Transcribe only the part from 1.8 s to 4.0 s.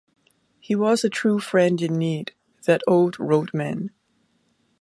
need, that old roadman.